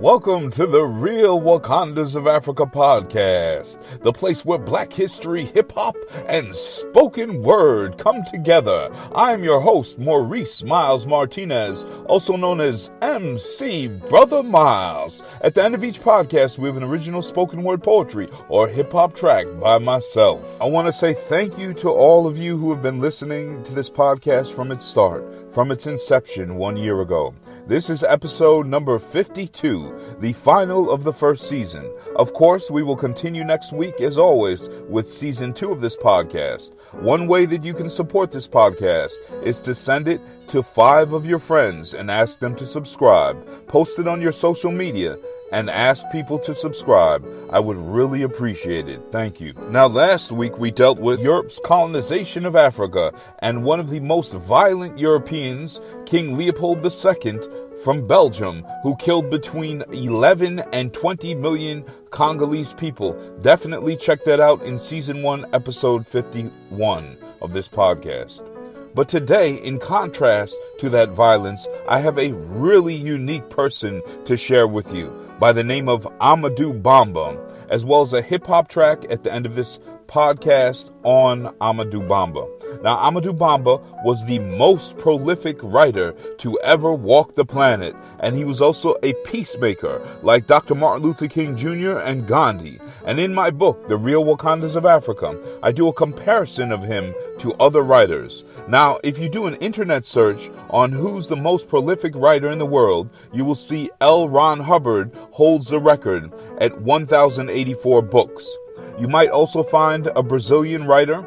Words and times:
Welcome 0.00 0.50
to 0.52 0.66
the 0.66 0.82
Real 0.82 1.38
Wakandas 1.38 2.16
of 2.16 2.26
Africa 2.26 2.64
podcast, 2.64 4.00
the 4.00 4.14
place 4.14 4.46
where 4.46 4.56
black 4.56 4.90
history, 4.90 5.44
hip 5.44 5.72
hop, 5.72 5.94
and 6.26 6.54
spoken 6.54 7.42
word 7.42 7.98
come 7.98 8.24
together. 8.24 8.90
I'm 9.14 9.44
your 9.44 9.60
host, 9.60 9.98
Maurice 9.98 10.62
Miles 10.62 11.06
Martinez, 11.06 11.84
also 12.06 12.34
known 12.34 12.62
as 12.62 12.90
MC 13.02 13.88
Brother 13.88 14.42
Miles. 14.42 15.22
At 15.42 15.54
the 15.54 15.64
end 15.64 15.74
of 15.74 15.84
each 15.84 16.00
podcast, 16.00 16.56
we 16.56 16.66
have 16.68 16.78
an 16.78 16.82
original 16.82 17.20
spoken 17.20 17.62
word 17.62 17.82
poetry 17.82 18.30
or 18.48 18.68
hip 18.68 18.92
hop 18.92 19.14
track 19.14 19.44
by 19.60 19.76
myself. 19.76 20.42
I 20.62 20.64
want 20.64 20.86
to 20.86 20.94
say 20.94 21.12
thank 21.12 21.58
you 21.58 21.74
to 21.74 21.90
all 21.90 22.26
of 22.26 22.38
you 22.38 22.56
who 22.56 22.72
have 22.72 22.82
been 22.82 23.02
listening 23.02 23.62
to 23.64 23.74
this 23.74 23.90
podcast 23.90 24.54
from 24.54 24.72
its 24.72 24.86
start, 24.86 25.52
from 25.52 25.70
its 25.70 25.86
inception 25.86 26.54
one 26.54 26.78
year 26.78 27.02
ago. 27.02 27.34
This 27.70 27.88
is 27.88 28.02
episode 28.02 28.66
number 28.66 28.98
52, 28.98 30.16
the 30.18 30.32
final 30.32 30.90
of 30.90 31.04
the 31.04 31.12
first 31.12 31.48
season. 31.48 31.88
Of 32.16 32.32
course, 32.32 32.68
we 32.68 32.82
will 32.82 32.96
continue 32.96 33.44
next 33.44 33.72
week, 33.72 34.00
as 34.00 34.18
always, 34.18 34.68
with 34.88 35.06
season 35.06 35.52
two 35.52 35.70
of 35.70 35.80
this 35.80 35.96
podcast. 35.96 36.72
One 36.94 37.28
way 37.28 37.46
that 37.46 37.62
you 37.62 37.72
can 37.72 37.88
support 37.88 38.32
this 38.32 38.48
podcast 38.48 39.12
is 39.44 39.60
to 39.60 39.76
send 39.76 40.08
it 40.08 40.20
to 40.48 40.64
five 40.64 41.12
of 41.12 41.26
your 41.26 41.38
friends 41.38 41.94
and 41.94 42.10
ask 42.10 42.40
them 42.40 42.56
to 42.56 42.66
subscribe. 42.66 43.38
Post 43.68 44.00
it 44.00 44.08
on 44.08 44.20
your 44.20 44.32
social 44.32 44.72
media 44.72 45.16
and 45.52 45.68
ask 45.70 46.04
people 46.10 46.38
to 46.40 46.54
subscribe. 46.54 47.26
I 47.50 47.60
would 47.60 47.76
really 47.76 48.22
appreciate 48.22 48.88
it. 48.88 49.00
Thank 49.10 49.40
you. 49.40 49.54
Now, 49.70 49.86
last 49.86 50.32
week 50.32 50.58
we 50.58 50.70
dealt 50.70 50.98
with 50.98 51.20
Europe's 51.20 51.60
colonization 51.64 52.46
of 52.46 52.56
Africa, 52.56 53.12
and 53.40 53.64
one 53.64 53.80
of 53.80 53.90
the 53.90 54.00
most 54.00 54.32
violent 54.32 54.98
Europeans, 54.98 55.80
King 56.06 56.36
Leopold 56.36 56.84
II 56.84 57.40
from 57.82 58.06
Belgium, 58.06 58.64
who 58.82 58.94
killed 58.96 59.30
between 59.30 59.82
11 59.92 60.60
and 60.72 60.92
20 60.92 61.34
million 61.36 61.84
Congolese 62.10 62.74
people. 62.74 63.14
Definitely 63.40 63.96
check 63.96 64.24
that 64.24 64.40
out 64.40 64.62
in 64.62 64.78
season 64.78 65.22
1, 65.22 65.46
episode 65.54 66.06
51 66.06 67.16
of 67.40 67.52
this 67.52 67.68
podcast. 67.68 68.46
But 68.94 69.08
today, 69.08 69.54
in 69.54 69.78
contrast 69.78 70.56
to 70.80 70.90
that 70.90 71.10
violence, 71.10 71.68
I 71.88 72.00
have 72.00 72.18
a 72.18 72.32
really 72.32 72.94
unique 72.94 73.48
person 73.48 74.02
to 74.24 74.36
share 74.36 74.66
with 74.66 74.92
you 74.94 75.29
by 75.40 75.52
the 75.52 75.64
name 75.64 75.88
of 75.88 76.04
Amadou 76.20 76.82
Bamba, 76.82 77.40
as 77.70 77.82
well 77.82 78.02
as 78.02 78.12
a 78.12 78.20
hip 78.20 78.46
hop 78.46 78.68
track 78.68 79.06
at 79.10 79.24
the 79.24 79.32
end 79.32 79.46
of 79.46 79.56
this 79.56 79.80
podcast 80.10 80.90
on 81.04 81.54
Amadou 81.60 82.06
Bamba. 82.06 82.48
Now, 82.82 82.96
Amadou 82.96 83.36
Bamba 83.36 83.80
was 84.04 84.26
the 84.26 84.40
most 84.40 84.98
prolific 84.98 85.58
writer 85.62 86.12
to 86.38 86.58
ever 86.60 86.92
walk 86.92 87.36
the 87.36 87.44
planet, 87.44 87.94
and 88.18 88.34
he 88.34 88.44
was 88.44 88.60
also 88.60 88.96
a 89.04 89.12
peacemaker, 89.24 90.00
like 90.22 90.48
Dr. 90.48 90.74
Martin 90.74 91.04
Luther 91.04 91.28
King 91.28 91.56
Jr. 91.56 91.98
and 91.98 92.26
Gandhi. 92.26 92.80
And 93.06 93.20
in 93.20 93.32
my 93.32 93.50
book, 93.50 93.86
The 93.86 93.96
Real 93.96 94.24
Wakandas 94.24 94.74
of 94.74 94.84
Africa, 94.84 95.38
I 95.62 95.70
do 95.70 95.88
a 95.88 95.92
comparison 95.92 96.72
of 96.72 96.82
him 96.82 97.14
to 97.38 97.54
other 97.54 97.82
writers. 97.82 98.44
Now, 98.66 98.98
if 99.04 99.18
you 99.18 99.28
do 99.28 99.46
an 99.46 99.54
internet 99.56 100.04
search 100.04 100.50
on 100.70 100.90
who's 100.90 101.28
the 101.28 101.36
most 101.36 101.68
prolific 101.68 102.14
writer 102.16 102.50
in 102.50 102.58
the 102.58 102.66
world, 102.66 103.10
you 103.32 103.44
will 103.44 103.54
see 103.54 103.90
L. 104.00 104.28
Ron 104.28 104.60
Hubbard 104.60 105.12
holds 105.30 105.68
the 105.68 105.78
record 105.78 106.32
at 106.58 106.80
1,084 106.80 108.02
books. 108.02 108.56
You 109.00 109.08
might 109.08 109.30
also 109.30 109.62
find 109.62 110.08
a 110.08 110.22
Brazilian 110.22 110.84
writer, 110.84 111.26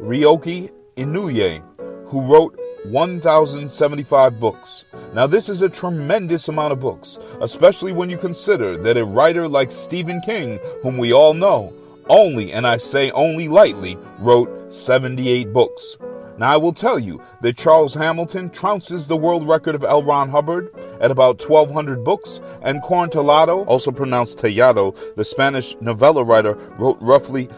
Ryoki 0.00 0.70
Inoue, 0.96 1.62
who 2.06 2.22
wrote 2.22 2.58
1,075 2.84 4.40
books. 4.40 4.86
Now, 5.12 5.26
this 5.26 5.50
is 5.50 5.60
a 5.60 5.68
tremendous 5.68 6.48
amount 6.48 6.72
of 6.72 6.80
books, 6.80 7.18
especially 7.42 7.92
when 7.92 8.08
you 8.08 8.16
consider 8.16 8.78
that 8.78 8.96
a 8.96 9.04
writer 9.04 9.46
like 9.46 9.70
Stephen 9.70 10.22
King, 10.22 10.58
whom 10.82 10.96
we 10.96 11.12
all 11.12 11.34
know, 11.34 11.74
only, 12.08 12.54
and 12.54 12.66
I 12.66 12.78
say 12.78 13.10
only 13.10 13.48
lightly, 13.48 13.98
wrote 14.18 14.72
78 14.72 15.52
books. 15.52 15.98
Now, 16.40 16.54
I 16.54 16.56
will 16.56 16.72
tell 16.72 16.98
you 16.98 17.20
that 17.42 17.58
Charles 17.58 17.92
Hamilton 17.92 18.48
trounces 18.48 19.06
the 19.06 19.16
world 19.16 19.46
record 19.46 19.74
of 19.74 19.84
L. 19.84 20.02
Ron 20.02 20.30
Hubbard 20.30 20.70
at 20.98 21.10
about 21.10 21.46
1,200 21.46 22.02
books, 22.02 22.40
and 22.62 22.82
Corín 22.82 23.10
Tellado, 23.10 23.66
also 23.66 23.90
pronounced 23.90 24.38
Tellado, 24.38 24.96
the 25.16 25.24
Spanish 25.24 25.76
novella 25.82 26.24
writer, 26.24 26.54
wrote 26.78 26.96
roughly 27.02 27.50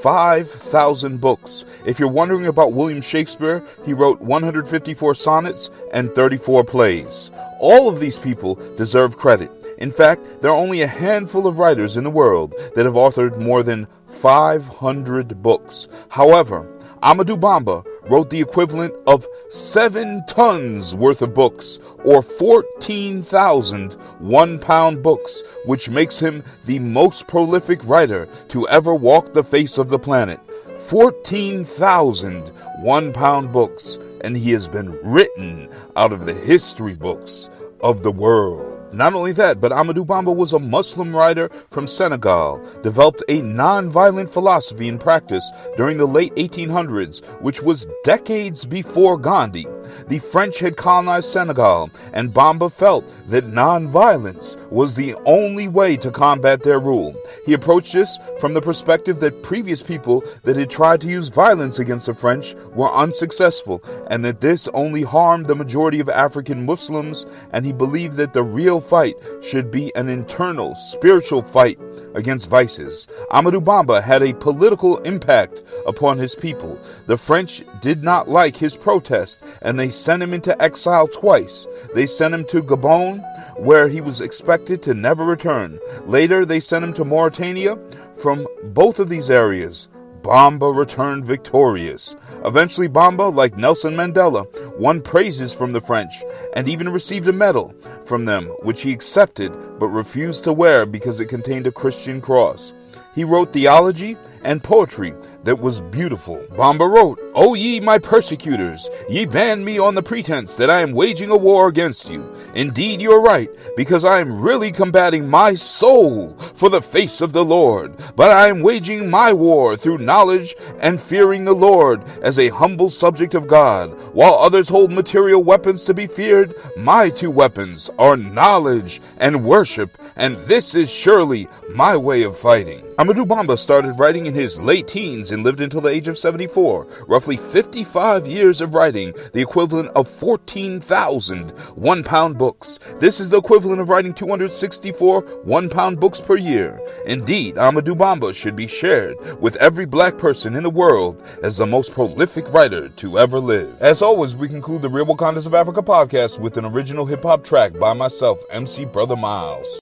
5,000 0.00 1.20
books. 1.20 1.66
If 1.84 2.00
you're 2.00 2.08
wondering 2.08 2.46
about 2.46 2.72
William 2.72 3.02
Shakespeare, 3.02 3.62
he 3.84 3.92
wrote 3.92 4.22
154 4.22 5.14
sonnets 5.14 5.68
and 5.92 6.10
34 6.14 6.64
plays. 6.64 7.30
All 7.58 7.90
of 7.90 8.00
these 8.00 8.18
people 8.18 8.54
deserve 8.78 9.18
credit. 9.18 9.50
In 9.76 9.92
fact, 9.92 10.40
there 10.40 10.50
are 10.50 10.56
only 10.56 10.80
a 10.80 10.86
handful 10.86 11.46
of 11.46 11.58
writers 11.58 11.98
in 11.98 12.04
the 12.04 12.10
world 12.10 12.54
that 12.74 12.86
have 12.86 12.94
authored 12.94 13.36
more 13.36 13.62
than 13.62 13.86
500 14.08 15.42
books. 15.42 15.88
However, 16.08 16.66
Amadou 17.02 17.38
Bamba 17.38 17.84
wrote 18.02 18.30
the 18.30 18.40
equivalent 18.40 18.94
of 19.06 19.26
seven 19.50 20.24
tons 20.26 20.94
worth 20.94 21.22
of 21.22 21.34
books, 21.34 21.78
or 22.04 22.22
14,000 22.22 23.94
one 24.18 24.58
pound 24.58 25.02
books, 25.02 25.42
which 25.64 25.90
makes 25.90 26.18
him 26.18 26.42
the 26.66 26.78
most 26.78 27.26
prolific 27.26 27.84
writer 27.84 28.28
to 28.48 28.68
ever 28.68 28.94
walk 28.94 29.32
the 29.32 29.44
face 29.44 29.78
of 29.78 29.88
the 29.88 29.98
planet. 29.98 30.40
14,000 30.78 32.48
one 32.78 33.12
pound 33.12 33.52
books, 33.52 33.98
and 34.22 34.36
he 34.36 34.52
has 34.52 34.68
been 34.68 34.98
written 35.02 35.68
out 35.96 36.12
of 36.12 36.26
the 36.26 36.34
history 36.34 36.94
books 36.94 37.50
of 37.80 38.02
the 38.02 38.12
world. 38.12 38.69
Not 38.92 39.14
only 39.14 39.32
that, 39.32 39.60
but 39.60 39.70
Amadou 39.70 40.04
Bamba 40.04 40.34
was 40.34 40.52
a 40.52 40.58
Muslim 40.58 41.14
writer 41.14 41.48
from 41.70 41.86
Senegal, 41.86 42.60
developed 42.82 43.22
a 43.28 43.40
non-violent 43.40 44.28
philosophy 44.28 44.88
and 44.88 44.98
practice 44.98 45.48
during 45.76 45.96
the 45.96 46.06
late 46.06 46.34
1800s, 46.34 47.24
which 47.40 47.62
was 47.62 47.86
decades 48.02 48.64
before 48.64 49.16
Gandhi. 49.16 49.66
The 50.08 50.18
French 50.18 50.58
had 50.58 50.76
colonized 50.76 51.28
Senegal, 51.28 51.90
and 52.12 52.34
Bamba 52.34 52.72
felt 52.72 53.04
that 53.30 53.46
non-violence 53.46 54.56
was 54.70 54.96
the 54.96 55.14
only 55.24 55.68
way 55.68 55.96
to 55.96 56.10
combat 56.10 56.62
their 56.62 56.80
rule. 56.80 57.14
He 57.46 57.54
approached 57.54 57.92
this 57.92 58.18
from 58.40 58.54
the 58.54 58.60
perspective 58.60 59.20
that 59.20 59.42
previous 59.42 59.82
people 59.82 60.24
that 60.42 60.56
had 60.56 60.70
tried 60.70 61.00
to 61.02 61.08
use 61.08 61.28
violence 61.28 61.78
against 61.78 62.06
the 62.06 62.14
French 62.14 62.54
were 62.74 62.92
unsuccessful, 62.92 63.82
and 64.08 64.24
that 64.24 64.40
this 64.40 64.68
only 64.74 65.02
harmed 65.02 65.46
the 65.46 65.54
majority 65.54 66.00
of 66.00 66.08
African 66.08 66.66
Muslims, 66.66 67.26
and 67.52 67.64
he 67.64 67.72
believed 67.72 68.16
that 68.16 68.32
the 68.32 68.42
real 68.42 68.80
fight 68.80 69.16
should 69.42 69.70
be 69.70 69.94
an 69.94 70.08
internal, 70.08 70.74
spiritual 70.74 71.42
fight 71.42 71.78
against 72.14 72.48
vices. 72.48 73.06
Amadou 73.30 73.62
Bamba 73.62 74.02
had 74.02 74.22
a 74.22 74.34
political 74.34 74.98
impact 74.98 75.62
upon 75.86 76.18
his 76.18 76.34
people. 76.34 76.78
The 77.06 77.16
French 77.16 77.62
did 77.80 78.02
not 78.02 78.28
like 78.28 78.56
his 78.56 78.76
protest, 78.76 79.40
and 79.62 79.78
they 79.80 79.90
sent 79.90 80.22
him 80.22 80.34
into 80.34 80.60
exile 80.62 81.08
twice. 81.08 81.66
They 81.94 82.06
sent 82.06 82.34
him 82.34 82.44
to 82.46 82.62
Gabon, 82.62 83.24
where 83.58 83.88
he 83.88 84.00
was 84.00 84.20
expected 84.20 84.82
to 84.82 84.94
never 84.94 85.24
return. 85.24 85.80
Later, 86.04 86.44
they 86.44 86.60
sent 86.60 86.84
him 86.84 86.92
to 86.94 87.04
Mauritania. 87.04 87.78
From 88.14 88.46
both 88.62 88.98
of 88.98 89.08
these 89.08 89.30
areas, 89.30 89.88
Bamba 90.22 90.76
returned 90.76 91.24
victorious. 91.24 92.14
Eventually, 92.44 92.88
Bamba, 92.88 93.34
like 93.34 93.56
Nelson 93.56 93.94
Mandela, 93.94 94.46
won 94.78 95.00
praises 95.00 95.54
from 95.54 95.72
the 95.72 95.80
French 95.80 96.12
and 96.54 96.68
even 96.68 96.90
received 96.90 97.28
a 97.28 97.32
medal 97.32 97.74
from 98.04 98.26
them, 98.26 98.44
which 98.62 98.82
he 98.82 98.92
accepted 98.92 99.50
but 99.78 99.88
refused 99.88 100.44
to 100.44 100.52
wear 100.52 100.84
because 100.84 101.20
it 101.20 101.26
contained 101.26 101.66
a 101.66 101.72
Christian 101.72 102.20
cross. 102.20 102.72
He 103.14 103.24
wrote 103.24 103.52
theology 103.52 104.16
and 104.42 104.62
poetry 104.62 105.12
that 105.44 105.58
was 105.58 105.80
beautiful. 105.80 106.36
Bamba 106.52 106.88
wrote, 106.90 107.18
O 107.34 107.54
ye 107.54 107.80
my 107.80 107.98
persecutors, 107.98 108.88
ye 109.08 109.24
ban 109.24 109.64
me 109.64 109.78
on 109.78 109.94
the 109.94 110.02
pretense 110.02 110.56
that 110.56 110.70
I 110.70 110.80
am 110.80 110.92
waging 110.92 111.30
a 111.30 111.36
war 111.36 111.68
against 111.68 112.10
you. 112.10 112.24
Indeed, 112.54 113.00
you 113.00 113.12
are 113.12 113.20
right, 113.22 113.50
because 113.76 114.04
I 114.04 114.20
am 114.20 114.40
really 114.40 114.72
combating 114.72 115.28
my 115.28 115.54
soul 115.54 116.34
for 116.54 116.68
the 116.68 116.82
face 116.82 117.20
of 117.20 117.32
the 117.32 117.44
Lord. 117.44 117.94
But 118.16 118.30
I 118.32 118.48
am 118.48 118.60
waging 118.60 119.08
my 119.08 119.32
war 119.32 119.76
through 119.76 119.98
knowledge 119.98 120.54
and 120.80 121.00
fearing 121.00 121.44
the 121.44 121.54
Lord 121.54 122.02
as 122.22 122.38
a 122.38 122.48
humble 122.48 122.90
subject 122.90 123.34
of 123.34 123.46
God. 123.46 123.90
While 124.12 124.34
others 124.34 124.68
hold 124.68 124.90
material 124.90 125.42
weapons 125.42 125.84
to 125.84 125.94
be 125.94 126.06
feared, 126.06 126.54
my 126.76 127.08
two 127.08 127.30
weapons 127.30 127.88
are 127.98 128.16
knowledge 128.16 129.00
and 129.18 129.44
worship, 129.44 129.96
and 130.16 130.36
this 130.38 130.74
is 130.74 130.90
surely 130.90 131.48
my 131.74 131.96
way 131.96 132.22
of 132.24 132.38
fighting. 132.38 132.82
Amadou 132.98 133.24
Bamba 133.26 133.56
started 133.56 133.98
writing 133.98 134.26
in 134.30 134.36
his 134.36 134.60
late 134.60 134.86
teens 134.86 135.32
and 135.32 135.42
lived 135.42 135.60
until 135.60 135.80
the 135.80 135.88
age 135.88 136.06
of 136.06 136.16
74. 136.16 136.86
Roughly 137.08 137.36
55 137.36 138.28
years 138.28 138.60
of 138.60 138.74
writing, 138.74 139.12
the 139.32 139.42
equivalent 139.42 139.88
of 139.96 140.06
14,000 140.06 141.50
one 141.74 142.04
pound 142.04 142.38
books. 142.38 142.78
This 143.00 143.18
is 143.18 143.28
the 143.30 143.38
equivalent 143.38 143.80
of 143.80 143.88
writing 143.88 144.14
264 144.14 145.22
one 145.42 145.68
pound 145.68 145.98
books 145.98 146.20
per 146.20 146.36
year. 146.36 146.80
Indeed, 147.06 147.56
Amadou 147.56 147.96
Bamba 147.96 148.32
should 148.32 148.54
be 148.54 148.68
shared 148.68 149.16
with 149.40 149.56
every 149.56 149.84
black 149.84 150.16
person 150.16 150.54
in 150.54 150.62
the 150.62 150.70
world 150.70 151.20
as 151.42 151.56
the 151.56 151.66
most 151.66 151.92
prolific 151.92 152.52
writer 152.52 152.88
to 152.88 153.18
ever 153.18 153.40
live. 153.40 153.82
As 153.82 154.00
always, 154.00 154.36
we 154.36 154.46
conclude 154.46 154.82
the 154.82 154.88
Real 154.88 155.06
Wakandas 155.06 155.48
of 155.48 155.54
Africa 155.54 155.82
podcast 155.82 156.38
with 156.38 156.56
an 156.56 156.64
original 156.64 157.04
hip 157.04 157.24
hop 157.24 157.42
track 157.42 157.76
by 157.80 157.94
myself, 157.94 158.38
MC 158.52 158.84
Brother 158.84 159.16
Miles. 159.16 159.79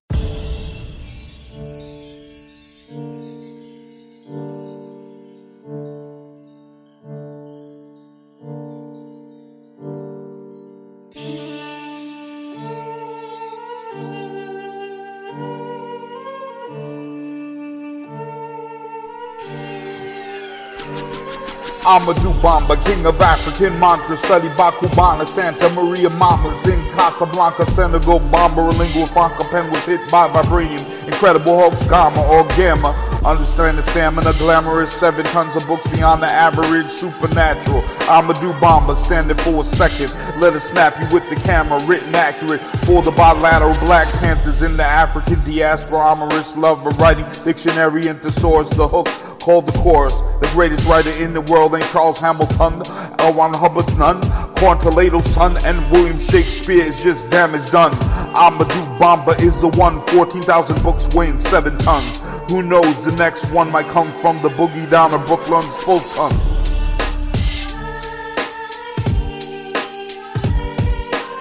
Amadou 21.89 22.35
Bamba, 22.43 22.77
king 22.85 23.07
of 23.07 23.19
African 23.21 23.79
mantras, 23.81 24.21
studied 24.21 24.55
by 24.59 24.71
Cubana, 24.73 25.27
Santa 25.27 25.71
Maria 25.71 26.11
Mamas 26.11 26.67
in 26.67 26.79
Casablanca, 26.91 27.65
Senegal, 27.65 28.21
Bamba, 28.21 28.77
lingua 28.79 29.07
franca 29.07 29.45
pen 29.45 29.71
was 29.71 29.85
hit 29.87 30.01
by 30.11 30.29
vibranium, 30.29 30.85
incredible 31.07 31.59
hoax, 31.59 31.83
gamma 31.85 32.23
or 32.27 32.45
gamma. 32.57 32.91
Understand 33.25 33.79
the 33.79 33.83
stamina, 33.83 34.33
glamorous, 34.35 34.93
seven 34.93 35.25
tons 35.27 35.57
of 35.57 35.67
books 35.67 35.87
beyond 35.89 36.23
the 36.23 36.27
average, 36.27 36.91
supernatural. 36.91 37.81
Amadou 38.07 38.53
Bamba, 38.61 38.95
standing 38.95 39.37
for 39.39 39.63
a 39.63 39.65
second, 39.65 40.13
let 40.41 40.53
us 40.53 40.69
snap 40.69 40.99
you 41.01 41.07
with 41.15 41.29
the 41.31 41.37
camera, 41.37 41.83
written 41.87 42.15
accurate 42.15 42.61
for 42.85 43.03
the 43.03 43.13
bilateral 43.13 43.75
Black 43.87 44.09
Panthers 44.21 44.61
in 44.61 44.77
the 44.77 44.85
African 44.85 45.41
diaspora. 45.41 46.13
Amorous 46.13 46.57
lover, 46.57 46.91
writing 46.91 47.27
dictionary 47.45 48.09
into 48.09 48.31
source, 48.31 48.69
the 48.71 48.87
hook 48.87 49.09
called 49.41 49.67
the 49.67 49.73
chorus. 49.79 50.19
The 50.41 50.49
greatest 50.53 50.87
writer 50.87 51.11
in 51.23 51.33
the 51.33 51.41
world 51.43 51.75
ain't 51.75 51.85
Charles 51.87 52.19
Hamilton, 52.19 52.83
L. 53.19 53.35
Ron 53.35 53.55
Hubbard's 53.55 53.95
none. 53.97 54.21
Corín 54.57 54.81
Tellado's 54.81 55.27
son 55.27 55.57
and 55.65 55.79
William 55.91 56.19
Shakespeare 56.19 56.85
is 56.85 57.03
just 57.03 57.31
damage 57.31 57.71
done. 57.71 57.93
Amadou 58.35 58.99
Bamba 58.99 59.41
is 59.41 59.61
the 59.61 59.69
one, 59.69 60.01
14,000 60.09 60.83
books 60.83 61.15
weighing 61.15 61.39
7 61.39 61.79
tons. 61.79 62.23
Who 62.51 62.63
knows, 62.63 63.05
the 63.05 63.13
next 63.13 63.51
one 63.53 63.71
might 63.71 63.87
come 63.87 64.11
from 64.21 64.41
the 64.43 64.49
boogie 64.51 64.89
down 64.91 65.15
of 65.15 65.27
Brooklyn's 65.27 65.77
Fulton. 65.85 66.33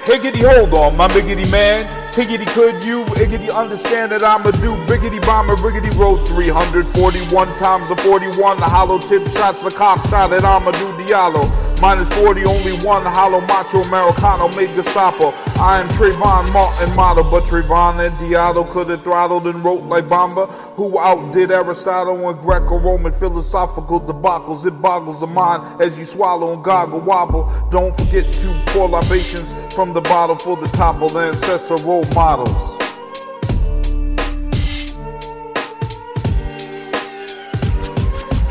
Higgity 0.05 0.43
hold 0.43 0.73
on, 0.73 0.95
my 0.95 1.07
biggity 1.09 1.49
man. 1.51 1.96
Higgity 2.17 2.45
could 2.45 2.83
you, 2.83 3.05
Iggity 3.05 3.53
understand 3.53 4.11
that 4.11 4.23
I'm 4.23 4.43
a 4.47 4.51
do 4.51 4.73
Biggity 4.87 5.21
bomber, 5.21 5.55
Riggity 5.57 5.95
road 5.95 6.27
341 6.27 7.47
times 7.59 7.89
the 7.89 7.95
41. 7.97 8.57
The 8.57 8.65
hollow 8.65 8.97
tip 8.97 9.21
shots, 9.27 9.61
the 9.61 9.69
cop 9.69 9.99
shot 10.09 10.33
at 10.33 10.41
Amadou 10.41 10.97
Diallo. 10.97 11.66
Minus 11.79 12.09
40, 12.17 12.43
only 12.45 12.73
one 12.83 13.03
hollow 13.05 13.39
macho 13.41 13.81
Americano 13.83 14.47
made 14.55 14.73
Gestapo. 14.75 15.29
I 15.61 15.79
am 15.79 15.87
Trayvon 15.89 16.51
Martin 16.51 16.95
model, 16.95 17.23
but 17.23 17.43
Trayvon 17.43 18.03
and 18.03 18.15
Diallo 18.17 18.67
could 18.67 18.89
have 18.89 19.03
throttled 19.03 19.45
and 19.45 19.63
wrote 19.63 19.83
like 19.83 20.05
Bamba, 20.05 20.49
who 20.75 20.97
outdid 20.97 21.51
Aristotle 21.51 22.29
and 22.29 22.39
Greco-Roman 22.39 23.13
philosophical 23.13 24.01
debacles. 24.01 24.65
It 24.65 24.81
boggles 24.81 25.19
the 25.19 25.27
mind 25.27 25.79
as 25.79 25.99
you 25.99 26.05
swallow 26.05 26.55
and 26.55 26.63
goggle 26.63 26.99
wobble. 26.99 27.53
Don't 27.69 27.95
forget 27.95 28.25
to 28.25 28.61
pour 28.67 28.89
libations 28.89 29.53
from 29.75 29.93
the 29.93 30.01
bottle 30.01 30.35
for 30.35 30.57
the 30.57 30.67
topple 30.69 31.15
ancestral 31.19 31.79
role 31.83 32.05
models. 32.15 32.75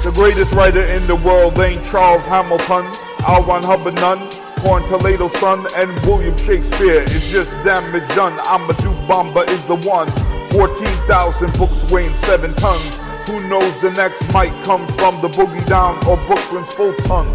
The 0.04 0.12
greatest 0.14 0.52
writer 0.52 0.84
in 0.84 1.04
the 1.08 1.16
world 1.16 1.58
ain't 1.58 1.84
Charles 1.86 2.24
Hamilton. 2.24 2.86
Hubbard 3.26 3.94
none. 3.96 4.18
Corín 4.60 4.86
Tellado 4.86 5.28
son 5.30 5.66
and 5.76 5.90
William 6.06 6.36
Shakespeare 6.36 7.02
is 7.02 7.28
just 7.28 7.56
damage 7.64 8.08
done. 8.14 8.38
Amadou 8.44 8.94
Bamba 9.06 9.48
is 9.48 9.64
the 9.64 9.76
one. 9.88 10.08
14,000 10.50 11.52
books 11.58 11.90
weighing 11.90 12.14
7 12.14 12.54
tons. 12.54 13.00
Who 13.28 13.46
knows 13.48 13.80
the 13.80 13.90
next 13.90 14.32
might 14.32 14.52
come 14.64 14.86
from 14.98 15.20
the 15.20 15.28
boogie 15.28 15.66
down 15.66 15.96
or 16.06 16.16
Brooklyn's 16.26 16.72
full 16.72 16.94
ton. 17.04 17.26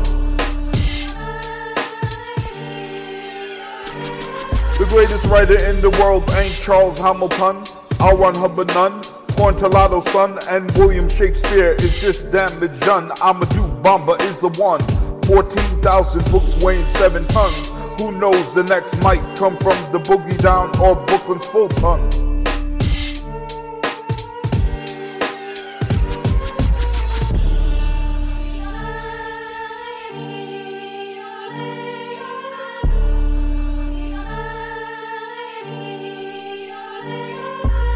The 4.79 4.87
greatest 4.89 5.25
writer 5.27 5.63
in 5.69 5.81
the 5.81 5.91
world 6.01 6.29
ain't 6.31 6.55
Charles 6.55 6.99
Hamilton. 6.99 7.63
L. 7.99 8.17
Ron 8.17 8.35
Hubbard 8.35 8.69
none. 8.69 9.01
Corín 9.35 9.57
Tellado 9.57 10.01
son 10.01 10.39
and 10.49 10.71
William 10.77 11.09
Shakespeare 11.09 11.73
is 11.73 11.99
just 11.99 12.31
damage 12.31 12.79
done. 12.79 13.09
Amadou 13.17 13.81
Bamba 13.83 14.19
is 14.21 14.39
the 14.39 14.49
one. 14.59 14.81
14,000 15.31 16.29
books 16.29 16.61
weighing 16.61 16.85
7 16.87 17.25
tons. 17.27 17.69
Who 17.97 18.11
knows 18.11 18.53
the 18.53 18.63
next 18.63 19.01
might 19.01 19.21
come 19.37 19.55
from 19.55 19.77
the 19.93 19.99
boogie 19.99 20.37
down 20.41 20.77
or 20.77 20.93
Brooklyn's 21.05 21.45
full 21.45 21.69
ton. 21.69 22.30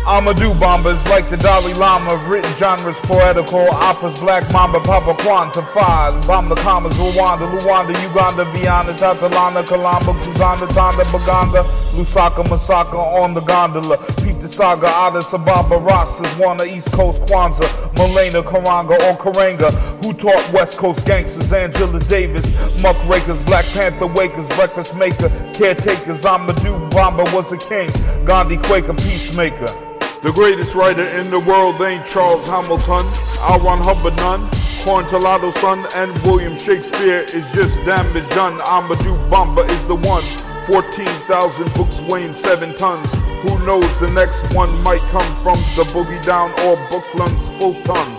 Amadou 0.05 0.53
Bombas 0.59 1.03
like 1.09 1.27
the 1.31 1.38
Dalai 1.38 1.74
Lama, 1.74 2.15
written 2.29 2.53
genres 2.57 3.00
poetical, 3.00 3.67
operas, 3.71 4.19
Black 4.19 4.43
Mamba, 4.53 4.79
Papa 4.79 5.15
quantified. 5.15 6.27
Bomb 6.27 6.47
the 6.47 6.53
commas, 6.53 6.93
Rwanda, 6.93 7.50
Luanda, 7.59 7.89
Uganda, 8.07 8.45
Viana, 8.51 8.93
Tatalana, 8.93 9.63
Kalamba, 9.65 10.13
Kuzanda, 10.21 10.67
Tanda, 10.69 11.03
Baganda, 11.05 11.63
Lusaka, 11.93 12.43
Masaka 12.43 12.93
on 12.93 13.33
the 13.33 13.41
gondola. 13.41 13.97
Pete 14.17 14.39
the 14.39 14.47
Saga, 14.47 14.85
Addis 14.85 15.33
Ababa, 15.33 15.77
Rasas, 15.77 16.27
Wana, 16.38 16.67
East 16.67 16.91
Coast, 16.91 17.19
Kwanzaa, 17.24 17.97
Malena, 17.97 18.43
Karanga, 18.43 18.93
or 19.09 19.17
Karanga. 19.17 19.71
Who 20.05 20.13
taught 20.13 20.53
West 20.53 20.77
Coast 20.77 21.03
gangsters, 21.07 21.51
Angela 21.51 22.00
Davis, 22.01 22.45
Muckrakers, 22.83 23.41
Black 23.47 23.65
Panther 23.74 24.05
Wakers, 24.05 24.55
Breakfast 24.55 24.95
Maker, 24.95 25.29
Caretakers, 25.55 26.25
Amadou 26.25 26.91
Bamba 26.91 27.25
was 27.33 27.51
a 27.51 27.57
king, 27.57 27.89
Gandhi 28.24 28.57
Quaker, 28.57 28.93
Peacemaker. 28.93 29.95
The 30.25 30.32
greatest 30.32 30.74
writer 30.74 31.05
in 31.20 31.29
the 31.29 31.39
world 31.39 31.79
ain't 31.82 32.03
Charles 32.08 32.48
Hamilton, 32.48 33.05
L. 33.41 33.60
Ron 33.60 33.77
Hubbard 33.84 34.15
none. 34.15 34.48
Corín 34.82 35.05
Tellado 35.05 35.55
son 35.60 35.86
and 35.94 36.12
William 36.24 36.55
Shakespeare 36.55 37.20
is 37.20 37.48
just 37.51 37.75
damage 37.86 38.27
done. 38.29 38.58
Amadou 38.62 39.15
Bamba 39.29 39.70
is 39.70 39.86
the 39.86 39.94
one. 39.94 40.24
14,000 40.65 41.72
books 41.75 42.01
weighing 42.10 42.34
7 42.34 42.75
tons. 42.75 43.08
Who 43.44 43.63
knows 43.67 44.00
the 44.00 44.10
next 44.10 44.51
one 44.55 44.74
might 44.82 45.05
come 45.13 45.32
from 45.44 45.60
the 45.77 45.84
Boogie 45.94 46.25
Down 46.25 46.50
or 46.65 46.75
Brooklyn's 46.89 47.48
full 47.60 47.75
ton. 47.84 48.14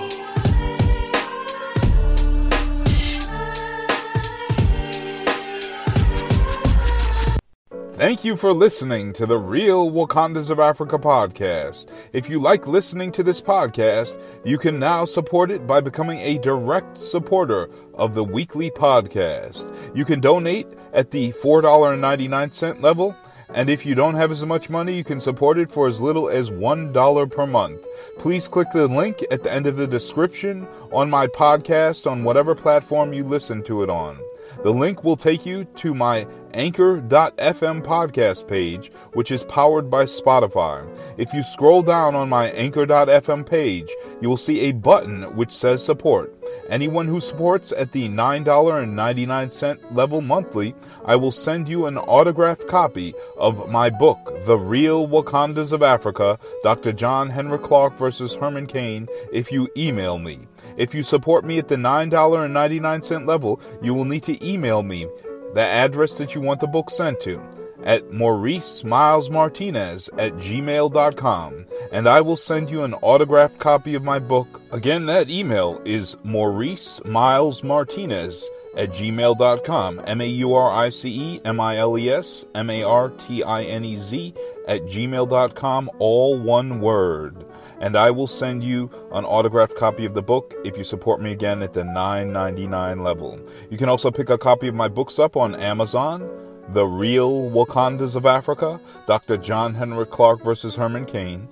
Thank 7.97 8.27
you 8.27 8.37
for 8.37 8.53
listening 8.53 9.15
to 9.15 9.25
the 9.25 9.39
Real 9.39 9.91
Wakandas 9.91 10.51
of 10.51 10.61
Africa 10.61 10.99
podcast. 10.99 11.91
If 12.13 12.29
you 12.29 12.39
like 12.39 12.67
listening 12.67 13.11
to 13.13 13.23
this 13.23 13.41
podcast, 13.41 14.21
you 14.45 14.59
can 14.59 14.79
now 14.79 15.07
support 15.07 15.51
it 15.51 15.67
by 15.67 15.81
becoming 15.81 16.19
a 16.21 16.37
direct 16.37 16.99
supporter 16.99 17.71
of 17.95 18.13
the 18.13 18.23
weekly 18.23 18.71
podcast. 18.71 19.75
You 19.97 20.05
can 20.05 20.21
donate 20.21 20.67
at 20.93 21.11
the 21.11 21.33
$4.99 21.33 22.83
level, 22.83 23.17
and 23.55 23.71
if 23.71 23.87
you 23.87 23.95
don't 23.95 24.17
have 24.17 24.31
as 24.31 24.45
much 24.45 24.69
money, 24.69 24.93
you 24.93 25.03
can 25.03 25.19
support 25.19 25.57
it 25.57 25.71
for 25.71 25.89
as 25.89 25.99
little 25.99 26.29
as 26.29 26.51
$1 26.51 27.31
per 27.31 27.47
month. 27.47 27.83
Please 28.19 28.47
click 28.47 28.69
the 28.75 28.89
link 28.89 29.25
at 29.31 29.43
the 29.43 29.51
end 29.51 29.67
of 29.67 29.79
the 29.79 29.87
description 29.87 30.69
on 30.93 31.09
my 31.09 31.29
podcast 31.29 32.07
on 32.07 32.25
whatever 32.25 32.55
platform 32.55 33.15
you 33.15 33.25
listen 33.25 33.63
to 33.63 33.83
it 33.83 33.89
on. 33.89 34.19
The 34.63 34.73
link 34.73 35.05
will 35.05 35.17
take 35.17 35.45
you 35.47 35.65
to 35.65 35.95
my 35.95 36.27
Anchor.fm 36.55 37.83
podcast 37.83 38.49
page, 38.49 38.91
which 39.13 39.31
is 39.31 39.45
powered 39.45 39.91
by 39.91 40.05
Spotify. 40.05 40.87
If 41.19 41.35
you 41.35 41.43
scroll 41.43 41.83
down 41.83 42.15
on 42.15 42.29
my 42.29 42.51
Anchor.fm 42.51 43.45
page, 43.45 43.91
you 44.21 44.29
will 44.29 44.37
see 44.37 44.61
a 44.61 44.73
button 44.73 45.37
which 45.37 45.53
says 45.53 45.85
support. 45.85 46.33
Anyone 46.69 47.07
who 47.07 47.21
supports 47.21 47.73
at 47.73 47.93
the 47.93 48.09
$9.99 48.09 49.95
level 49.95 50.21
monthly, 50.21 50.75
I 51.05 51.17
will 51.17 51.31
send 51.31 51.69
you 51.69 51.87
an 51.87 51.99
autographed 51.99 52.67
copy 52.67 53.15
of 53.37 53.71
my 53.71 53.91
book, 53.91 54.19
The 54.47 54.59
Real 54.59 55.07
Wakandas 55.07 55.73
of 55.73 55.83
Africa, 55.83 56.39
Dr. 56.63 56.93
John 56.93 57.31
Henrik 57.31 57.63
Clarke 57.63 57.95
versus 57.95 58.35
Herman 58.35 58.67
Cain, 58.67 59.09
if 59.33 59.53
you 59.53 59.69
email 59.77 60.19
me. 60.19 60.49
If 60.77 60.95
you 60.95 61.03
support 61.03 61.45
me 61.45 61.59
at 61.59 61.69
the 61.69 61.77
$9.99 61.77 63.27
level, 63.27 63.61
you 63.83 63.95
will 63.95 64.05
need 64.05 64.23
to 64.25 64.47
email 64.47 64.83
me 64.83 65.09
the 65.55 65.63
address 65.63 66.19
that 66.19 66.35
you 66.35 66.41
want 66.41 66.61
the 66.61 66.67
book 66.67 66.91
sent 66.91 67.21
to 67.21 67.43
at 67.87 68.13
Maurice 68.13 68.85
Miles 68.85 69.31
Martinez 69.31 70.11
at 70.19 70.33
gmail.com, 70.35 71.67
and 71.93 72.09
I 72.09 72.21
will 72.21 72.37
send 72.37 72.69
you 72.69 72.83
an 72.83 72.95
autographed 72.95 73.59
copy 73.59 73.95
of 73.95 74.03
my 74.03 74.19
book. 74.19 74.61
Again, 74.73 75.07
that 75.07 75.31
email 75.31 75.81
is 75.85 76.17
Maurice 76.25 77.03
Miles 77.05 77.63
Martinez 77.63 78.49
at 78.77 78.91
gmail.com. 78.91 80.03
M 80.05 80.21
A 80.21 80.27
U 80.27 80.55
R 80.55 80.71
I 80.71 80.89
C 80.89 81.37
E 81.37 81.41
M 81.45 81.61
I 81.61 81.77
L 81.79 81.97
E 81.97 82.11
S 82.11 82.45
M 82.55 82.69
A 82.69 82.83
R 82.83 83.11
T 83.11 83.43
I 83.43 83.63
N 83.63 83.85
E 83.85 83.97
Z 83.97 84.35
at 84.67 84.83
gmail.com, 84.83 85.91
all 85.99 86.39
one 86.39 86.81
word. 86.81 87.46
And 87.81 87.97
I 87.97 88.11
will 88.11 88.27
send 88.27 88.65
you 88.65 88.91
an 89.13 89.25
autographed 89.25 89.77
copy 89.77 90.07
of 90.07 90.15
the 90.15 90.23
book 90.23 90.55
if 90.65 90.79
you 90.79 90.85
support 90.85 91.21
me 91.21 91.33
again 91.33 91.63
at 91.63 91.75
the 91.75 91.83
$9.99 91.83 93.03
level. 93.03 93.39
You 93.71 93.77
can 93.77 93.89
also 93.89 94.11
pick 94.11 94.31
a 94.31 94.39
copy 94.39 94.69
of 94.69 94.75
my 94.75 94.89
books 94.89 95.19
up 95.19 95.37
on 95.37 95.55
Amazon. 95.55 96.29
The 96.71 96.87
Real 96.87 97.49
Wakandas 97.51 98.17
of 98.17 98.27
Africa, 98.27 98.81
Dr. 99.07 99.37
John 99.37 99.75
Henrik 99.75 100.11
Clarke 100.11 100.43
versus 100.43 100.75
Herman 100.75 101.05
Cain, 101.05 101.49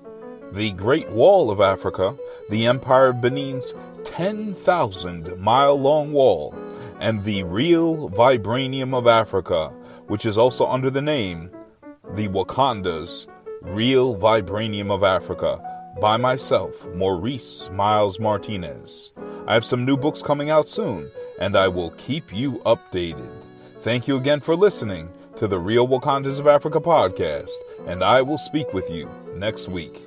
The 0.50 0.72
Great 0.72 1.08
Wall 1.10 1.52
of 1.52 1.60
Africa, 1.60 2.16
The 2.50 2.66
Empire 2.66 3.08
of 3.08 3.20
Benin's 3.20 3.74
10,000 4.04 5.38
mile 5.38 5.78
long 5.78 6.12
wall, 6.12 6.52
and 6.98 7.22
The 7.22 7.44
Real 7.44 8.10
Vibranium 8.10 8.92
of 8.92 9.06
Africa, 9.06 9.68
which 10.08 10.26
is 10.26 10.36
also 10.36 10.66
under 10.66 10.90
the 10.90 11.02
name 11.02 11.50
The 12.14 12.26
Wakandas 12.26 13.28
Real 13.62 14.16
Vibranium 14.16 14.90
of 14.90 15.04
Africa 15.04 15.73
by 16.00 16.16
myself, 16.16 16.86
Maurice 16.94 17.70
Miles 17.70 18.18
Martinez. 18.18 19.12
I 19.46 19.54
have 19.54 19.64
some 19.64 19.84
new 19.84 19.96
books 19.96 20.22
coming 20.22 20.50
out 20.50 20.66
soon, 20.66 21.08
and 21.40 21.56
I 21.56 21.68
will 21.68 21.90
keep 21.92 22.32
you 22.32 22.58
updated. 22.66 23.28
Thank 23.82 24.08
you 24.08 24.16
again 24.16 24.40
for 24.40 24.56
listening 24.56 25.08
to 25.36 25.46
the 25.46 25.58
Real 25.58 25.86
Wakandas 25.86 26.40
of 26.40 26.46
Africa 26.46 26.80
podcast, 26.80 27.52
and 27.86 28.02
I 28.02 28.22
will 28.22 28.38
speak 28.38 28.72
with 28.72 28.90
you 28.90 29.08
next 29.36 29.68
week. 29.68 30.02